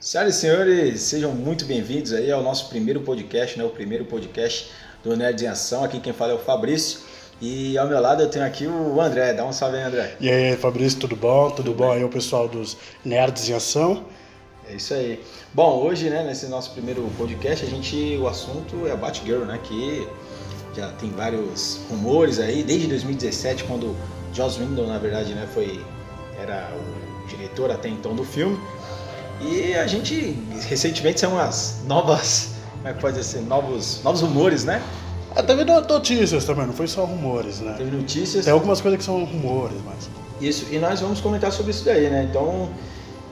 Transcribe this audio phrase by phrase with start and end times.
[0.00, 3.64] Senhoras e senhores, sejam muito bem-vindos aí ao nosso primeiro podcast, né?
[3.66, 4.70] O primeiro podcast
[5.04, 5.84] do Nerds em Ação.
[5.84, 7.00] Aqui quem fala é o Fabrício.
[7.38, 9.34] E ao meu lado eu tenho aqui o André.
[9.34, 10.16] Dá um salve aí, André.
[10.18, 11.50] E aí, Fabrício, tudo bom?
[11.50, 11.98] Tudo, tudo bom bem.
[11.98, 14.06] aí, o pessoal dos Nerds em Ação?
[14.70, 15.22] É isso aí.
[15.52, 19.60] Bom, hoje, né, nesse nosso primeiro podcast, a gente, o assunto é a Batgirl, né,
[19.62, 20.08] que
[20.74, 23.94] já tem vários rumores aí, desde 2017, quando
[24.32, 25.84] Joss Whedon, na verdade, né, foi,
[26.40, 28.58] era o diretor até então do filme,
[29.40, 30.36] e a gente,
[30.68, 34.82] recentemente, são as novas, como é que pode ser, novos, novos rumores, né?
[35.34, 37.74] Ah, teve notícias também, não foi só rumores, né?
[37.78, 38.44] Teve notícias.
[38.44, 40.10] Tem algumas coisas que são rumores, mas...
[40.40, 42.26] Isso, e nós vamos comentar sobre isso daí, né?
[42.28, 42.70] Então,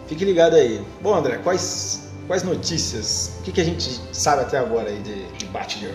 [0.06, 0.80] fique ligado aí.
[1.02, 5.26] Bom, André, quais, quais notícias, o que, que a gente sabe até agora aí de,
[5.32, 5.94] de Batgirl?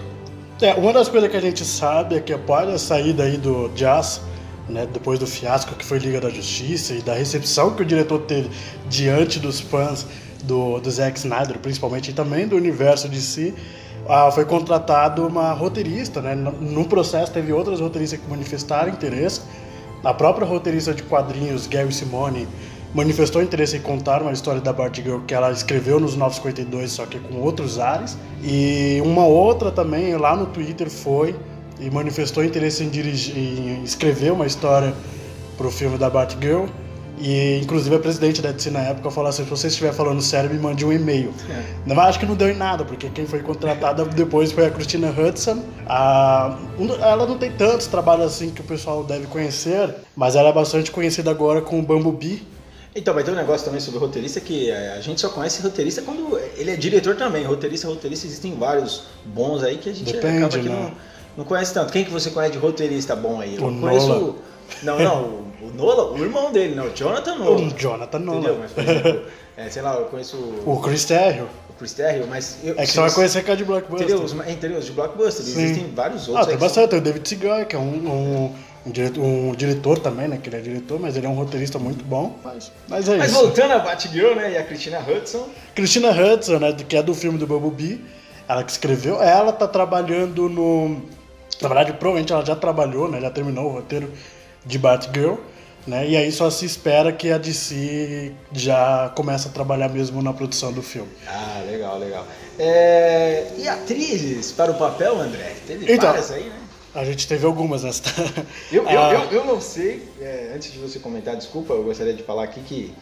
[0.61, 3.69] É, uma das coisas que a gente sabe é que após a saída aí do
[3.69, 4.21] Jazz,
[4.67, 8.19] né, depois do fiasco que foi Liga da Justiça e da recepção que o diretor
[8.19, 8.49] teve
[8.89, 10.05] diante dos fãs
[10.43, 13.53] do, do Zack Snyder, principalmente, e também do universo de si,
[14.07, 16.21] ah, foi contratado uma roteirista.
[16.21, 16.35] Né?
[16.35, 19.41] No processo, teve outras roteiristas que manifestaram interesse.
[20.03, 22.47] A própria roteirista de quadrinhos, Gary Simone,
[22.93, 27.19] manifestou interesse em contar uma história da Batgirl que ela escreveu nos 952, só que
[27.19, 28.17] com outros ares.
[28.43, 31.35] E uma outra também lá no Twitter foi
[31.79, 34.93] e manifestou interesse em, dirigir, em escrever uma história
[35.57, 36.65] para o filme da Batgirl.
[37.19, 40.49] E inclusive a presidente da DC na época falou assim: se você estiver falando sério,
[40.49, 41.31] me mande um e-mail.
[41.49, 41.63] É.
[41.85, 45.09] Mas acho que não deu em nada, porque quem foi contratada depois foi a Christina
[45.11, 45.63] Hudson.
[45.85, 46.57] A,
[47.01, 50.89] ela não tem tantos trabalhos assim que o pessoal deve conhecer, mas ela é bastante
[50.89, 52.53] conhecida agora com o Bumblebee
[52.95, 56.03] então, vai ter um negócio também sobre roteirista que é, a gente só conhece roteirista
[56.03, 57.43] quando ele é diretor também.
[57.43, 60.75] Roteirista, roteirista, existem vários bons aí que a gente Depende, acaba que né?
[60.75, 60.91] não,
[61.37, 61.91] não conhece tanto.
[61.91, 63.55] Quem que você conhece de roteirista bom aí?
[63.55, 64.07] Eu o conheço.
[64.07, 64.35] Nola.
[64.81, 67.61] Não, não, o, o Nola, o irmão dele, não, o Jonathan Nola.
[67.61, 68.39] O Jonathan Nola.
[68.39, 68.57] Entendeu?
[68.59, 69.21] Mas, por exemplo,
[69.57, 70.37] é, sei lá, eu conheço.
[70.65, 71.47] O Chris Terrio.
[71.69, 72.57] O Chris Terrio, mas.
[72.63, 74.07] Eu, é que você vai conhecer que é de Blockbuster.
[74.07, 74.25] Entendeu?
[74.25, 74.79] Os, entendeu?
[74.79, 75.45] Os de Blockbuster.
[75.45, 75.61] Sim.
[75.61, 76.47] Existem vários outros.
[76.47, 76.89] Ah, tem bastante.
[76.89, 80.37] Tem o David Seagal, que é um, um um diretor, um diretor também, né?
[80.41, 82.37] Que ele é diretor, mas ele é um roteirista muito bom.
[82.43, 83.35] Mas, mas é mas isso.
[83.35, 84.51] Mas voltando a Batgirl, né?
[84.51, 85.47] E a Christina Hudson.
[85.73, 86.73] Christina Hudson, né?
[86.73, 88.03] Que é do filme do Bumblebee.
[88.47, 89.21] Ela que escreveu.
[89.21, 91.01] Ela tá trabalhando no.
[91.63, 93.21] Na verdade, provavelmente ela já trabalhou, né?
[93.21, 94.11] Já terminou o roteiro
[94.65, 95.35] de Batgirl.
[95.85, 96.09] Né?
[96.09, 100.71] E aí só se espera que a DC já comece a trabalhar mesmo na produção
[100.71, 101.09] do filme.
[101.27, 102.25] Ah, legal, legal.
[102.57, 103.51] É...
[103.57, 105.53] E atrizes para o papel, André?
[105.67, 106.55] Teve então, várias aí, né?
[106.95, 108.03] A gente teve algumas nessa.
[108.71, 109.13] Eu, eu, ah.
[109.13, 112.61] eu, eu, não sei, é, antes de você comentar, desculpa, eu gostaria de falar aqui
[112.61, 112.93] que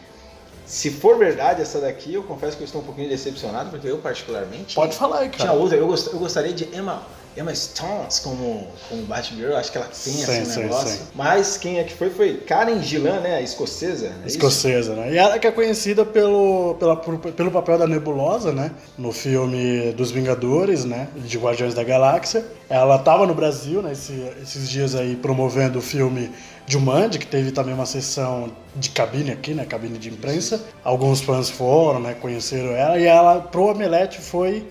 [0.66, 3.98] se for verdade essa daqui, eu confesso que eu estou um pouquinho decepcionado, porque eu
[3.98, 4.74] particularmente.
[4.74, 5.50] Pode falar aí, cara.
[5.50, 7.02] Tinha outra, eu, gost, eu gostaria de Emma
[7.36, 10.88] Emma Stones como, como Batgirl, acho que ela tem sim, esse negócio.
[10.88, 11.04] Sim, sim.
[11.14, 13.36] Mas quem é que foi foi Karen Gillan, né?
[13.36, 14.12] A escocesa.
[14.22, 15.12] É escocesa, né?
[15.12, 18.70] E ela que é conhecida pelo, pela, pelo papel da Nebulosa, né?
[18.98, 21.08] No filme dos Vingadores, né?
[21.16, 22.44] De Guardiões da Galáxia.
[22.68, 23.92] Ela estava no Brasil, né?
[23.92, 24.12] Esse,
[24.42, 26.30] esses dias aí promovendo o filme
[26.66, 29.64] Jumanji, que teve também uma sessão de cabine aqui, né?
[29.64, 30.62] Cabine de imprensa.
[30.84, 32.14] Alguns fãs foram, né?
[32.14, 32.98] Conheceram ela.
[32.98, 34.66] E ela, pro Omelete, foi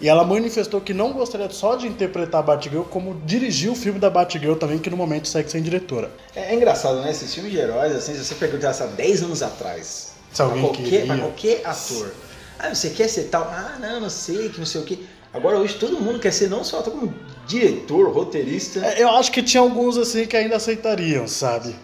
[0.00, 3.98] e ela manifestou que não gostaria só de interpretar a Batgirl, como dirigir o filme
[3.98, 6.10] da Batgirl também, que no momento segue sem diretora.
[6.34, 7.10] É, é engraçado, né?
[7.10, 11.06] Esses filmes de heróis, assim, se você perguntasse há 10 anos atrás, se pra, qualquer,
[11.06, 12.12] pra qualquer ator,
[12.58, 13.44] ah, você quer ser tal?
[13.44, 14.98] Ah, não, não sei, que não sei o quê.
[15.32, 17.12] Agora hoje todo mundo quer ser não só como
[17.46, 18.84] diretor, roteirista.
[18.84, 21.74] É, eu acho que tinha alguns assim que ainda aceitariam, sabe?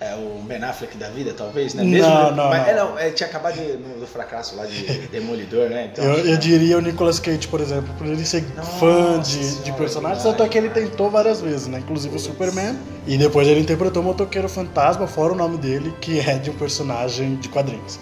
[0.00, 1.82] É, o Ben Affleck da vida, talvez, né?
[1.82, 2.96] Mesmo, não, não, mas não.
[2.96, 5.90] É, tinha acabado de, no, do fracasso lá de Demolidor, né?
[5.92, 9.56] Então, eu, eu diria o Nicolas Cage, por exemplo, por ele ser Nossa, fã de,
[9.64, 11.80] de personagens, tanto é que ele tentou várias vezes, né?
[11.80, 12.78] Inclusive o Superman.
[13.08, 16.54] E depois ele interpretou o Motoqueiro Fantasma, fora o nome dele, que é de um
[16.54, 17.98] personagem de quadrinhos.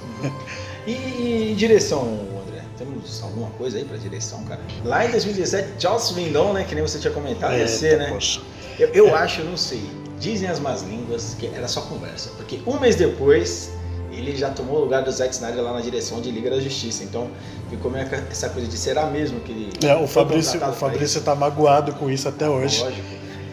[0.86, 2.02] e, e direção,
[2.46, 2.62] André?
[2.76, 4.60] Temos alguma coisa aí pra direção, cara?
[4.84, 6.64] Lá em 2017, Joss Whedon, né?
[6.68, 8.10] Que nem você tinha comentado, é, ia ser, né?
[8.10, 8.42] Poxa.
[8.78, 9.12] Eu, eu é.
[9.12, 9.80] acho, não sei
[10.18, 13.70] Dizem as más línguas que era só conversa, porque um mês depois
[14.10, 17.04] ele já tomou o lugar do Zack Snyder lá na direção de Liga da Justiça.
[17.04, 17.28] Então
[17.68, 19.72] ficou meio essa coisa de será mesmo que ele.
[19.86, 22.82] É, o Fabrício, o Fabrício tá magoado com isso até hoje.
[22.82, 23.06] Lógico.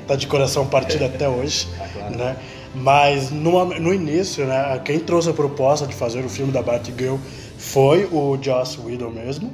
[0.08, 1.68] Tá de coração partido até hoje.
[1.80, 2.18] Ah, claro.
[2.18, 2.38] né?
[2.76, 7.18] Mas no, no início, né, quem trouxe a proposta de fazer o filme da Batgirl
[7.58, 9.54] foi o Joss Whedon mesmo.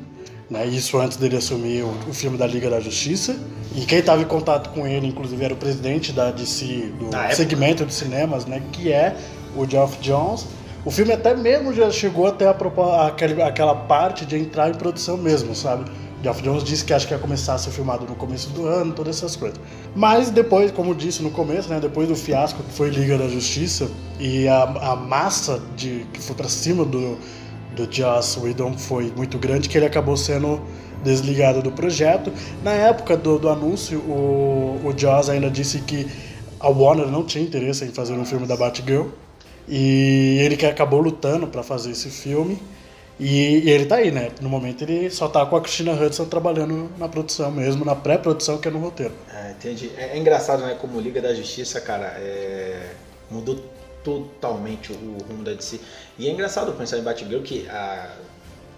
[0.50, 0.66] Né?
[0.66, 3.38] Isso antes dele assumir o, o filme da Liga da Justiça.
[3.76, 7.30] E quem estava em contato com ele, inclusive, era o presidente da DC, do da
[7.32, 8.62] segmento de cinemas, né?
[8.72, 9.16] Que é
[9.56, 10.48] o Geoff Jones.
[10.84, 12.56] O filme até mesmo já chegou até a
[13.08, 15.86] aquela, aquela parte de entrar em produção mesmo, sabe?
[16.22, 18.92] Geoff Jones disse que acho que ia começar a ser filmado no começo do ano,
[18.94, 19.60] todas essas coisas.
[19.96, 23.90] Mas depois, como disse no começo, né, depois do fiasco que foi Liga da Justiça
[24.20, 27.18] e a, a massa de que foi para cima do,
[27.80, 30.62] do Joss Whedon foi muito grande que ele acabou sendo
[31.04, 32.32] desligado do projeto.
[32.62, 36.08] Na época do, do anúncio, o, o Joss ainda disse que
[36.60, 39.08] a Warner não tinha interesse em fazer um filme da Batgirl
[39.68, 42.62] e ele que acabou lutando para fazer esse filme.
[43.18, 44.32] E, e, ele tá aí, né?
[44.42, 48.58] No momento ele só tá com a Christina Hudson trabalhando na produção mesmo, na pré-produção
[48.58, 49.14] que é no roteiro.
[49.34, 49.92] É, entendi.
[49.98, 50.78] É, é, engraçado, né?
[50.80, 52.92] Como Liga da Justiça, cara, é...
[53.30, 53.60] mudou
[54.04, 55.80] totalmente o, rumo da DC.
[56.18, 58.10] E é engraçado pensar em Batgirl que ah,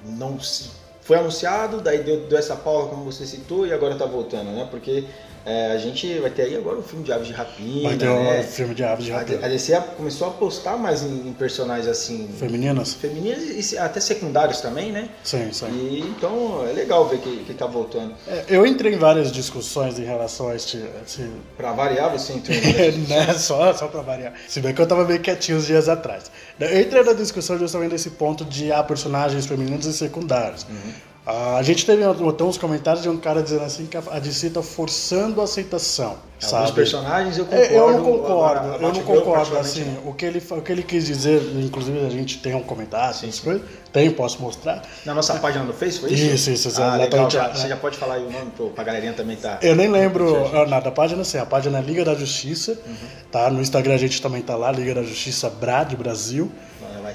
[0.05, 0.71] não se...
[1.01, 4.67] foi anunciado, daí deu, deu essa pausa, como você citou, e agora tá voltando, né?
[4.69, 5.05] Porque
[5.45, 7.89] é, a gente vai ter aí agora o filme de Aves de Rapina.
[7.89, 8.39] Vai ter né?
[8.39, 9.45] um filme de Aves de Rapina.
[9.45, 12.29] A DC começou a apostar mais em, em personagens assim.
[12.39, 12.93] Femininas?
[12.93, 15.09] Femininas e até secundários também, né?
[15.23, 15.65] Sim, sim.
[15.71, 18.13] E, então é legal ver que, que tá voltando.
[18.27, 20.83] É, eu entrei em várias discussões em relação a este.
[21.03, 21.27] este...
[21.57, 23.33] Pra variar, você entrou em né?
[23.33, 24.33] Só, só pra variar.
[24.47, 26.31] Se bem que eu tava meio quietinho uns dias atrás.
[26.59, 30.65] Eu entrei na discussão justamente desse ponto de há personagens femininos e secundários.
[30.69, 31.10] Uhum.
[31.25, 34.63] A gente teve até uns comentários de um cara dizendo assim que a DC está
[34.63, 36.17] forçando a aceitação.
[36.43, 36.71] Alguns sabe?
[36.71, 37.63] personagens eu concordo.
[37.63, 39.97] É, eu não concordo, agora, eu não concordo assim.
[40.03, 43.31] O que, ele, o que ele quis dizer, inclusive a gente tem um comentário, sim,
[43.31, 43.43] sim.
[43.43, 43.61] coisas.
[43.93, 44.81] Tem, posso mostrar.
[45.05, 46.11] Na nossa página do Facebook?
[46.11, 46.81] Isso, isso, isso.
[46.81, 49.59] Ah, legal, já, você já pode falar aí o nome para a galerinha também tá.
[49.61, 51.37] Eu nem lembro nada da página, sim.
[51.37, 52.71] A página é Liga da Justiça.
[52.71, 52.95] Uhum.
[53.31, 53.47] Tá?
[53.51, 56.51] No Instagram a gente também tá lá, Liga da Justiça Brad Brasil.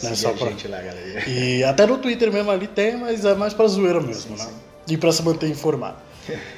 [0.00, 0.48] Vai né, seguir a pra...
[0.48, 1.28] gente lá, galera.
[1.28, 4.50] E até no Twitter mesmo ali tem, mas é mais pra zoeira mesmo, sim, né?
[4.50, 4.94] Sim.
[4.94, 5.96] E pra se manter informado.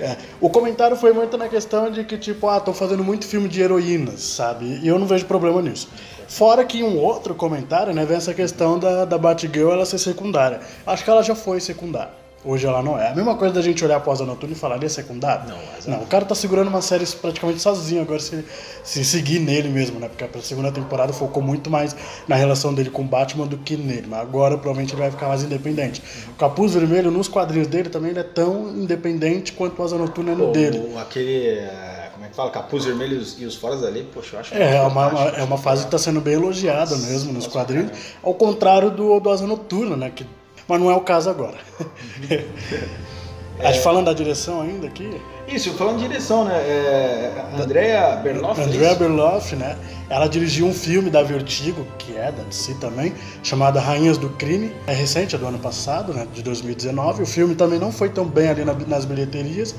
[0.00, 0.16] É.
[0.40, 3.60] O comentário foi muito na questão de que, tipo, ah, tô fazendo muito filme de
[3.60, 4.80] heroínas, sabe?
[4.82, 5.88] E eu não vejo problema nisso.
[6.26, 10.60] Fora que um outro comentário, né, vem essa questão da, da Batgirl ela ser secundária.
[10.86, 12.12] Acho que ela já foi secundária.
[12.48, 13.10] Hoje ela não é.
[13.10, 15.50] A mesma coisa da gente olhar após a noturna e falar, ali é secundário?
[15.50, 15.98] Não, mas não.
[16.02, 18.42] O cara tá segurando uma série praticamente sozinho agora, se,
[18.82, 20.08] se seguir nele mesmo, né?
[20.08, 21.94] Porque a segunda temporada focou muito mais
[22.26, 24.06] na relação dele com o Batman do que nele.
[24.08, 26.00] Mas agora provavelmente ele vai ficar mais independente.
[26.00, 26.32] Uhum.
[26.32, 30.32] O Capuz Vermelho, nos quadrinhos dele, também ele é tão independente quanto o Asa Noturna
[30.32, 30.96] é no dele.
[30.96, 31.48] Aquele.
[31.48, 32.50] É, como é que fala?
[32.50, 35.58] Capuz Vermelho e os, Foras ali, poxa, eu acho É, é uma, uma, é uma
[35.58, 37.92] fase que está sendo bem elogiada mesmo nos quadrinhos.
[38.22, 40.10] Ao contrário do, do Asa Noturna, né?
[40.14, 40.24] Que
[40.68, 41.56] mas não é o caso agora.
[43.60, 43.72] É.
[43.74, 45.20] Falando da direção ainda aqui.
[45.48, 46.54] Isso, falando de direção, né?
[46.54, 48.60] É, Andrea Berloff.
[48.60, 49.76] Andrea Berloff, né?
[50.08, 53.12] Ela dirigiu um filme da Vertigo, que é da DC também,
[53.42, 54.72] chamado Rainhas do Crime.
[54.86, 56.26] É recente, é do ano passado, né?
[56.32, 57.22] De 2019.
[57.22, 59.74] O filme também não foi tão bem ali nas bilheterias.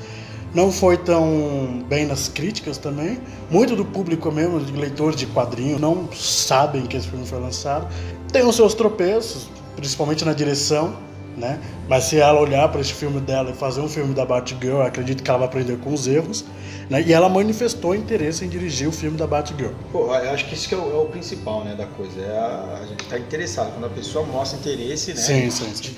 [0.52, 3.18] Não foi tão bem nas críticas também.
[3.50, 7.86] Muito do público mesmo, de leitores de quadrinhos, não sabem que esse filme foi lançado.
[8.32, 10.96] Tem os seus tropeços, principalmente na direção,
[11.36, 11.60] né?
[11.88, 15.22] Mas se ela olhar para esse filme dela e fazer um filme da Batgirl, acredito
[15.22, 16.44] que ela vai aprender com os erros.
[16.88, 17.02] Né?
[17.02, 19.72] E ela manifestou interesse em dirigir o filme da Batgirl.
[19.92, 22.20] Pô, eu acho que isso que é, o, é o principal, né, da coisa.
[22.20, 23.72] É a, a gente tá interessado.
[23.72, 25.20] Quando a pessoa mostra interesse, né?
[25.20, 25.96] Sim, sim, sim.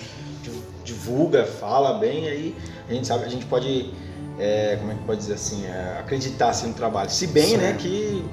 [0.85, 2.57] Divulga, fala bem, aí
[2.89, 3.91] a gente sabe, a gente pode,
[4.39, 7.09] é, como é que pode dizer assim, é, acreditar assim, no trabalho.
[7.09, 7.57] Se bem, sim.
[7.57, 8.25] né, que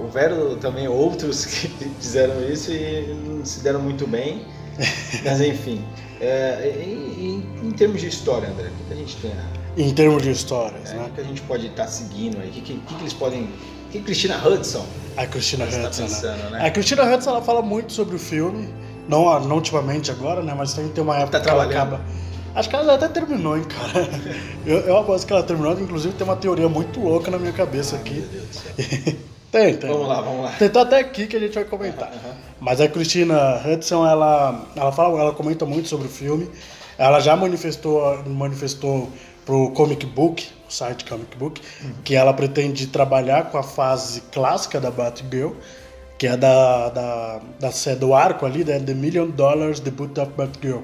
[0.00, 1.68] houveram também outros que
[2.00, 4.44] fizeram isso e não se deram muito bem.
[5.24, 5.84] Mas enfim,
[6.20, 9.32] é, em, em, em, termos de história, André, o que a gente tem?
[9.76, 11.06] Em termos de histórias, é, né?
[11.06, 12.48] O que a gente pode estar tá seguindo aí?
[12.48, 13.42] O que, que, que, eles podem.
[13.42, 14.86] O que Cristina Hudson?
[15.16, 16.02] A Cristina tá Hudson.
[16.02, 16.66] Tá pensando, né?
[16.66, 18.68] A Cristina Hudson ela fala muito sobre o filme,
[19.08, 20.54] não, não ultimamente agora, né?
[20.56, 22.00] Mas tem, uma época tá que ela acaba.
[22.54, 24.08] Acho que ela até terminou, hein, cara.
[24.66, 27.96] Eu, eu aposto que ela terminou, inclusive tem uma teoria muito louca na minha cabeça
[27.96, 28.22] aqui.
[29.50, 29.90] Tem, tem.
[29.90, 30.52] Vamos lá, vamos lá.
[30.52, 32.10] Tem até aqui que a gente vai comentar.
[32.12, 32.32] Uhum.
[32.60, 36.48] Mas a Christina Hudson, ela, ela fala, ela comenta muito sobre o filme.
[36.96, 39.08] Ela já manifestou, manifestou
[39.44, 41.92] pro Comic Book, o site Comic Book, uhum.
[42.04, 45.52] que ela pretende trabalhar com a fase clássica da Batgirl,
[46.18, 50.82] que é da, da, da, do arco ali, da The Million Dollars Debut of Batgirl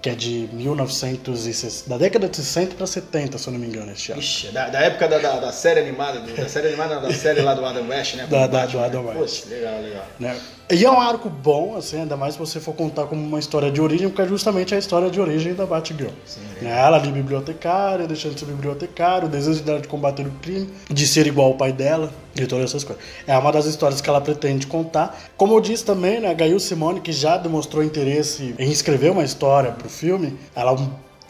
[0.00, 3.90] que é de 1960, da década de 60 para 70, se eu não me engano,
[3.90, 4.20] esse ano.
[4.20, 7.54] Ixi, da, da época da, da, da, série animada, da série animada, da série lá
[7.54, 8.26] do Adam West, né?
[8.26, 9.18] Da, do Adam West.
[9.18, 10.04] Poxa, legal, legal.
[10.20, 10.36] Né?
[10.70, 13.72] E é um arco bom, assim, ainda mais se você for contar como uma história
[13.72, 16.10] de origem, porque é justamente a história de origem da Batgirl.
[16.24, 16.64] Sim, é.
[16.64, 16.78] né?
[16.78, 21.06] Ela ali bibliotecária, deixando de ser bibliotecária, o desejo dela de combater o crime, de
[21.06, 22.12] ser igual ao pai dela,
[22.46, 23.02] todas essas coisas.
[23.26, 25.18] É uma das histórias que ela pretende contar.
[25.36, 29.24] Como eu disse também, né, a Gail Simone, que já demonstrou interesse em escrever uma
[29.24, 30.76] história para o filme, ela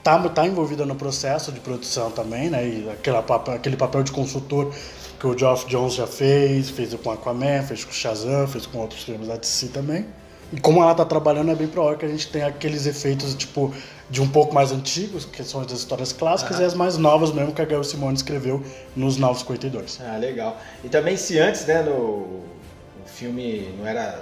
[0.02, 3.24] tá, tá envolvida no processo de produção também, né, e aquela,
[3.54, 4.72] aquele papel de consultor
[5.18, 9.02] que o Geoff Jones já fez, fez com Aquaman, fez com Shazam, fez com outros
[9.02, 10.06] filmes da DC também.
[10.52, 13.72] E como ela tá trabalhando, é bem provável que a gente tenha aqueles efeitos, tipo,
[14.08, 17.52] de um pouco mais antigos, que são as histórias clássicas, e as mais novas mesmo
[17.52, 18.62] que a Gail Simone escreveu
[18.96, 20.00] nos Novos 52.
[20.00, 20.58] Ah, legal.
[20.82, 24.20] E também se antes, né, no o filme não era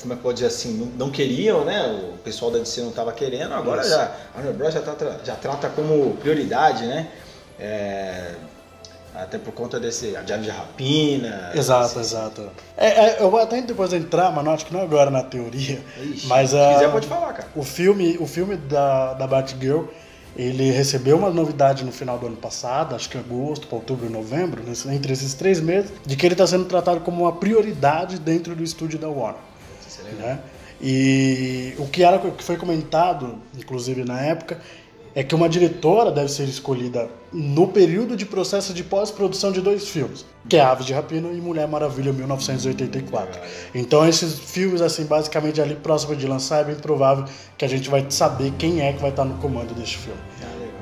[0.00, 1.86] como é que pode dizer assim, não, não queriam, né?
[2.14, 3.90] O pessoal da DC não estava querendo, agora Isso.
[3.90, 4.74] já a Warner Bros.
[4.74, 7.08] já, trata, já trata como prioridade, né?
[7.58, 8.34] É,
[9.14, 11.50] até por conta desse a diário de rapina.
[11.54, 12.48] Exato, esse- exato.
[12.76, 15.80] É, é, eu vou até depois entrar, mas não, acho que não agora na teoria.
[16.02, 17.48] Ixi, mas se ah, quiser pode falar, cara.
[17.54, 19.84] O filme, o filme da, da Batgirl,
[20.34, 24.62] ele recebeu uma novidade no final do ano passado, acho que agosto, outubro e novembro,
[24.66, 28.56] nesse- entre esses três meses, de que ele está sendo tratado como uma prioridade dentro
[28.56, 29.40] do estúdio da Warner.
[29.86, 30.26] Isso é legal.
[30.28, 30.38] né?
[30.84, 34.58] E o que, era, o que foi comentado, inclusive na época,
[35.14, 39.88] é que uma diretora deve ser escolhida no período de processo de pós-produção de dois
[39.88, 43.40] filmes, que é Aves de Rapina e Mulher Maravilha 1984.
[43.74, 47.24] Então esses filmes, assim, basicamente ali próximo de lançar, é bem provável
[47.58, 50.18] que a gente vai saber quem é que vai estar no comando deste filme.
[50.42, 50.72] Ah, legal.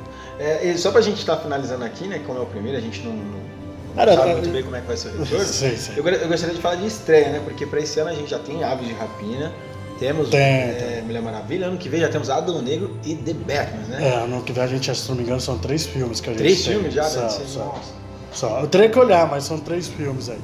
[0.62, 2.20] É, e só pra gente estar finalizando aqui, né?
[2.26, 3.40] Como é o primeiro, a gente não, não
[3.96, 5.44] Cara, sabe eu- muito bem como é que vai ser o retorno.
[5.96, 7.40] Eu, go- eu gostaria de falar de estreia, né?
[7.44, 9.52] Porque pra esse ano a gente já tem Aves de Rapina,
[10.00, 13.86] temos Tem, é, Mulher Maravilha, ano que vem já temos Adão Negro e The Batman,
[13.88, 14.08] né?
[14.08, 16.32] É, ano que vem a gente, se não me engano, são três filmes que a
[16.32, 16.72] gente Três tem.
[16.72, 17.46] filmes já, Só, deve ser.
[17.46, 17.80] só,
[18.32, 18.60] só.
[18.60, 20.38] Eu teria que olhar, mas são três filmes aí.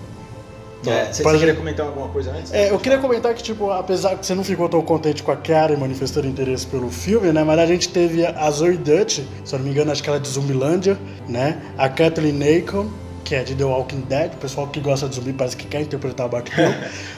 [0.87, 2.53] É, você, queria comentar alguma coisa antes?
[2.53, 5.37] É, eu queria comentar que, tipo, apesar que você não ficou tão contente com a
[5.37, 7.43] Karen manifestando interesse pelo filme, né?
[7.43, 10.19] Mas a gente teve a Zoe Dutch, se eu não me engano, acho que ela
[10.19, 10.97] é de Zumbilândia,
[11.29, 11.61] né?
[11.77, 12.89] A Kathleen Nacon,
[13.27, 15.81] que é de The Walking Dead, o pessoal que gosta de zumbi parece que quer
[15.83, 16.73] interpretar a Batgirl.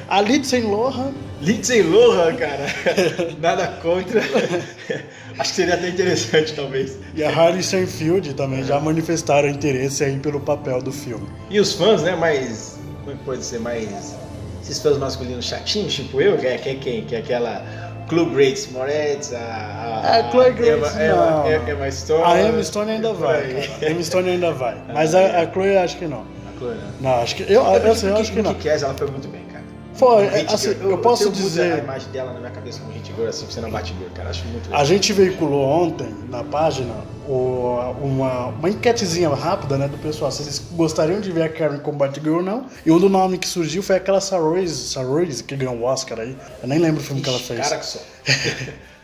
[0.09, 1.13] a Lindsay Lohan,
[1.43, 2.67] Lindsay Lohan, cara.
[3.39, 4.21] Nada contra.
[5.39, 6.97] Acho que seria até interessante, talvez.
[7.15, 11.29] e a Harley Steinfeld também já manifestaram interesse aí pelo papel do filme.
[11.51, 12.79] E os fãs, né, mais.
[13.01, 13.61] Como é que pode ser?
[13.61, 14.17] Mais.
[14.63, 17.05] Esses fãs masculinos chatinhos, tipo eu, que é, que é quem?
[17.05, 17.88] Que é aquela.
[18.09, 20.01] Chloe Grace Moretz, a.
[20.05, 21.31] a É, Chloe Grace, Emma, Emma,
[21.85, 21.93] não.
[21.93, 22.23] Stone.
[22.25, 23.67] A Emma Stone ainda vai.
[23.83, 24.77] A Emma Stone ainda vai.
[24.93, 26.21] Mas a, a Chloe acho que não.
[26.23, 26.91] A Chloe, né?
[27.01, 27.43] Não, acho que.
[27.43, 28.55] Eu, É eu, eu acho que não.
[28.55, 29.65] Kick-Ass, ela foi muito bem, cara.
[29.95, 30.91] Foi, Hit assim, Girl.
[30.91, 33.67] eu posso muito dizer- a imagem dela na minha cabeça como Hit Girl, assim, sendo
[33.67, 34.31] a Batgirl, cara.
[34.31, 34.85] Acho muito A legal.
[34.87, 36.95] gente veiculou ontem na página
[37.33, 41.99] uma, uma enquetezinha rápida né, do pessoal, se eles gostariam de ver a Karen como
[41.99, 42.67] Batgirl ou não.
[42.85, 46.37] E um do nome que surgiu foi aquela Saroise, Saroise que ganhou o Oscar aí.
[46.63, 47.69] Eu nem lembro o filme que ela Ixi, fez.
[47.69, 48.01] Cara que só.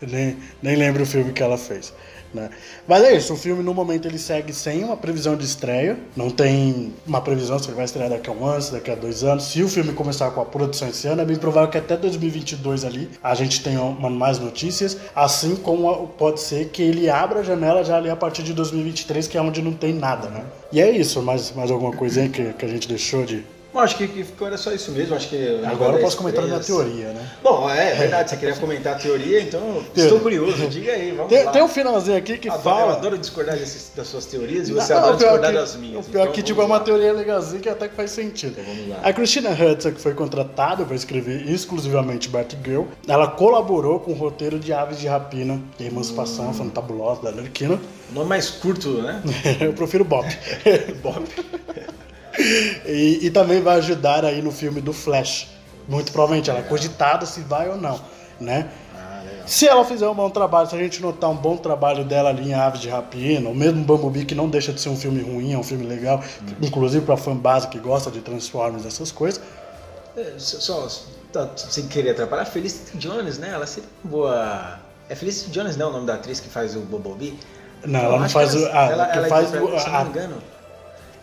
[0.07, 1.93] nem, nem lembro o filme que ela fez.
[2.35, 2.51] Né?
[2.87, 6.29] Mas é isso, o filme no momento ele segue sem uma previsão de estreia, não
[6.29, 9.23] tem uma previsão se ele vai estrear daqui a um ano, se daqui a dois
[9.23, 9.45] anos.
[9.45, 12.85] Se o filme começar com a produção esse ano, é bem provável que até 2022
[12.85, 17.85] ali a gente tenha mais notícias, assim como pode ser que ele abra a janela
[17.85, 20.45] já ali a partir de 2023, que é onde não tem nada, né?
[20.73, 23.45] E é isso, mais, mais alguma coisinha que, que a gente deixou de.
[23.75, 25.17] Bom, acho que, que ficou era só isso mesmo.
[25.17, 27.29] Acho que Agora eu posso comentar a minha teoria, né?
[27.43, 31.43] Bom, é verdade, você queria comentar a teoria, então estou curioso, diga aí, vamos Tem,
[31.45, 31.51] lá.
[31.51, 32.93] tem um finalzinho aqui que Adoro- fala.
[32.93, 36.07] Eu adoro discordar das suas teorias e você Não, adora discordar que- das minhas.
[36.07, 36.85] O pior então que tipo, é vamos uma lá.
[36.85, 38.53] teoria legalzinha que até que faz sentido.
[38.61, 39.01] Então vamos lá.
[39.03, 44.57] A Christina Hudson, que foi contratada para escrever exclusivamente Batgirl, ela colaborou com o roteiro
[44.61, 46.55] de Aves de Rapina e Emancipação Hum.
[46.55, 47.81] Fantabulosa da Lerquina.
[48.11, 49.21] O nome mais curto, né?
[49.61, 50.27] Eu prefiro Bob.
[51.03, 51.25] Bob.
[52.87, 55.49] E, e também vai ajudar aí no filme do Flash.
[55.89, 58.01] Muito provavelmente ela é cogitada se vai ou não,
[58.41, 58.69] né?
[58.97, 59.23] Ah.
[59.47, 62.51] Se ela fizer um bom trabalho, se a gente notar um bom trabalho dela ali
[62.51, 65.53] em Aves de Rapina, ou mesmo Bumblebee, que não deixa de ser um filme ruim,
[65.53, 66.23] é um filme legal,
[66.63, 69.41] inclusive pra fã base que gosta de Transformers, essas coisas.
[70.17, 70.89] É, Só,
[71.33, 73.51] tá, sem querer atrapalhar, Felicity Jones, né?
[73.53, 74.79] Ela seria uma boa.
[75.11, 77.39] É Felicity Jones, não, o nome da atriz que faz o Bumblebee?
[77.85, 80.11] Não, ela não faz o- ah, ela, que ela faz interpreta, o- se não me
[80.11, 80.37] engano.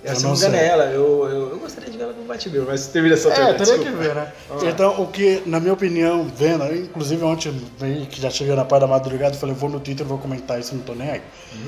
[0.03, 0.83] Eu se não me engano é ela.
[0.85, 3.89] Eu, eu, eu gostaria de ver ela como Batgirl, mas termina essa É, teria que
[3.89, 4.31] ver, né?
[4.49, 4.69] Lá.
[4.69, 8.81] Então, o que, na minha opinião, vendo, inclusive ontem, veio que já chegou na parte
[8.81, 11.21] da madrugada, falei, vou no Twitter, vou comentar isso, não tô nem aí.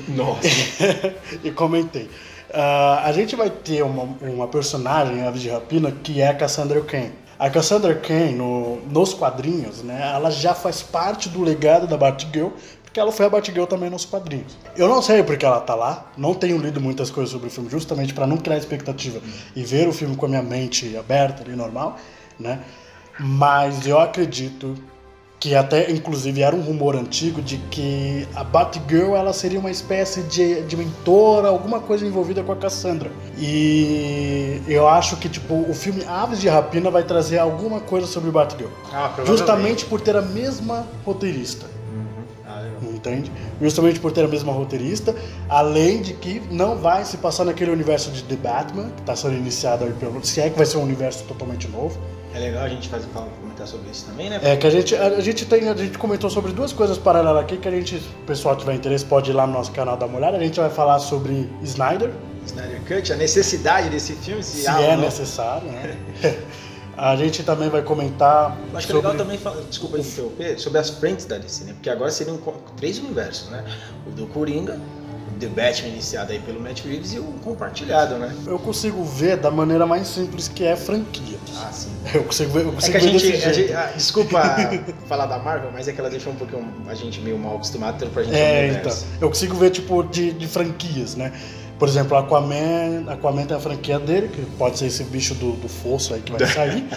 [0.08, 0.48] Nossa.
[1.44, 2.10] e comentei.
[2.52, 6.34] Ah, a gente vai ter uma, uma personagem em Aves de Rapina que é a
[6.34, 7.10] Cassandra Cain.
[7.36, 12.50] A Cassandra Cain, no, nos quadrinhos, né, ela já faz parte do legado da Batgirl,
[12.94, 14.56] porque ela foi a Batgirl também nos quadrinhos.
[14.76, 17.68] Eu não sei porque ela tá lá, não tenho lido muitas coisas sobre o filme,
[17.68, 19.18] justamente para não criar expectativa
[19.56, 21.96] e ver o filme com a minha mente aberta ali, normal,
[22.38, 22.60] né?
[23.18, 24.76] Mas eu acredito
[25.40, 30.22] que até inclusive era um rumor antigo de que a Batgirl ela seria uma espécie
[30.22, 33.10] de, de mentora, alguma coisa envolvida com a Cassandra.
[33.36, 38.30] E eu acho que tipo o filme Aves de Rapina vai trazer alguma coisa sobre
[38.30, 41.73] Batgirl, Ah, justamente por ter a mesma roteirista.
[43.04, 43.30] Entende?
[43.60, 45.14] Justamente por ter a mesma roteirista,
[45.46, 49.36] além de que não vai se passar naquele universo de The Batman, que está sendo
[49.36, 50.24] iniciado aí pelo.
[50.24, 52.00] Se é que vai ser um universo totalmente novo.
[52.34, 54.40] É legal a gente fazer comentar sobre isso também, né?
[54.42, 57.58] É que a gente, a, gente tem, a gente comentou sobre duas coisas paralelas aqui
[57.58, 60.06] que a gente, se o pessoal tiver interesse, pode ir lá no nosso canal dar
[60.06, 60.38] uma olhada.
[60.38, 62.10] A gente vai falar sobre Snyder,
[62.46, 65.96] Snyder Cut, a necessidade desse filme, se, se é necessário, né?
[66.96, 68.56] A gente também vai comentar.
[68.74, 71.72] Acho que é legal também, falar, desculpa interromper, sobre as frentes da DC, né?
[71.72, 72.38] Porque agora seriam
[72.76, 73.64] três universos, né?
[74.06, 74.78] O do Coringa,
[75.40, 78.32] The Batman iniciado aí pelo Matt Reeves e o compartilhado, né?
[78.46, 81.38] Eu consigo ver da maneira mais simples que é franquia.
[81.56, 81.90] Ah, sim.
[82.14, 84.40] Eu consigo ver, eu consigo é que a ver gente, desse gente- ah, desculpa
[85.08, 87.96] falar da Marvel, mas é que ela deixou um pouquinho a gente meio mal acostumado
[87.96, 88.96] então pra gente É, então.
[89.20, 91.32] Eu consigo ver, tipo, de, de franquias, né?
[91.78, 95.68] Por exemplo, Aquaman, Aquaman tem a franquia dele, que pode ser esse bicho do, do
[95.68, 96.84] fosso aí que vai sair.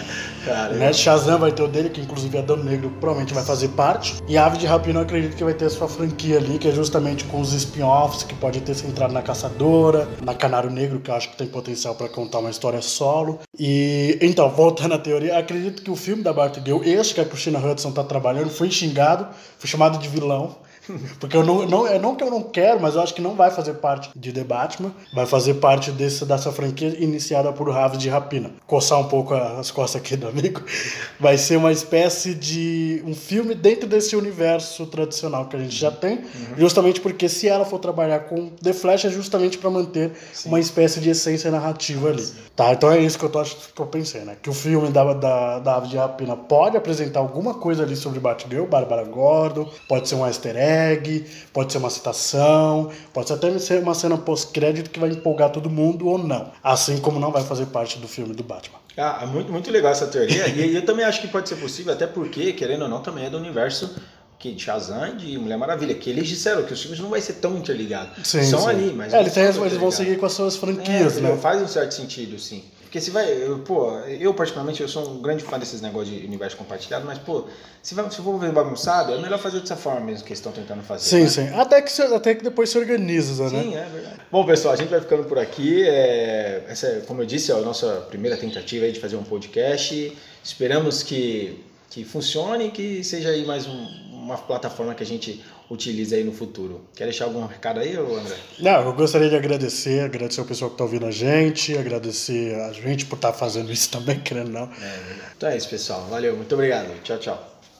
[0.78, 0.94] Né?
[0.94, 4.16] Shazam vai ter o dele, que inclusive Adão Negro provavelmente vai fazer parte.
[4.26, 6.72] E Ave de Rapina eu acredito que vai ter a sua franquia ali, que é
[6.72, 11.14] justamente com os spin-offs, que pode ter centrado na Caçadora, na Canário Negro, que eu
[11.14, 13.40] acho que tem potencial para contar uma história solo.
[13.58, 17.58] E então, voltando à teoria, acredito que o filme da Batgirl, este que a Christina
[17.58, 19.26] Hudson tá trabalhando, foi xingado,
[19.58, 20.56] foi chamado de vilão.
[21.20, 23.34] Porque eu não, não, é não que eu não quero, mas eu acho que não
[23.34, 24.92] vai fazer parte de The Batman.
[25.12, 28.50] Vai fazer parte desse, dessa franquia iniciada por Raves de Rapina.
[28.66, 30.62] Coçar um pouco as costas aqui do amigo.
[31.18, 35.90] Vai ser uma espécie de um filme dentro desse universo tradicional que a gente já
[35.90, 36.20] tem.
[36.56, 40.12] Justamente porque se ela for trabalhar com The Flash é justamente para manter
[40.44, 42.26] uma espécie de essência narrativa ali.
[42.54, 44.36] Tá, então é isso que eu tô, que eu pensei, né?
[44.42, 48.18] Que o filme da, da, da Ave de Rapina pode apresentar alguma coisa ali sobre
[48.18, 50.77] Batgirl, Bárbara Gordon, pode ser um easter egg,
[51.52, 55.68] pode ser uma citação, pode ser até ser uma cena pós-crédito que vai empolgar todo
[55.70, 56.50] mundo ou não.
[56.62, 58.78] Assim como não vai fazer parte do filme do Batman.
[58.96, 60.48] Ah, muito, muito legal essa teoria.
[60.48, 63.30] e eu também acho que pode ser possível, até porque, querendo ou não, também é
[63.30, 63.94] do universo
[64.38, 67.20] que de Shazam e de Mulher Maravilha, que eles disseram que os filmes não vai
[67.20, 68.26] ser tão interligados.
[68.28, 68.68] Sim, São sim.
[68.68, 69.12] ali, mas.
[69.12, 71.34] É, eles, eles vão seguir com as suas É, franquias, entendeu?
[71.34, 71.40] né?
[71.40, 72.62] Faz um certo sentido, sim.
[72.88, 76.26] Porque se vai, eu, pô, eu particularmente eu sou um grande fã desses negócios de
[76.26, 77.44] universo compartilhado, mas pô,
[77.82, 80.52] se, vai, se for ver bagunçado, é melhor fazer dessa forma mesmo que eles estão
[80.52, 81.04] tentando fazer.
[81.04, 81.28] Sim, né?
[81.28, 81.48] sim.
[81.60, 83.62] Até que, até que depois se organiza, né?
[83.62, 84.16] Sim, é verdade.
[84.32, 85.84] Bom, pessoal, a gente vai ficando por aqui.
[85.86, 90.16] É, essa, é, como eu disse, é a nossa primeira tentativa de fazer um podcast.
[90.42, 95.44] Esperamos que, que funcione e que seja aí mais um- uma plataforma que a gente
[95.70, 96.80] utilize aí no futuro.
[96.94, 98.36] Quer deixar algum recado aí, André?
[98.58, 102.72] Não, eu gostaria de agradecer, agradecer o pessoal que está ouvindo a gente, agradecer a
[102.72, 104.64] gente por estar fazendo isso também, querendo não.
[104.64, 105.00] É.
[105.36, 106.06] Então é isso, pessoal.
[106.08, 106.88] Valeu, muito obrigado.
[107.02, 107.57] Tchau, tchau.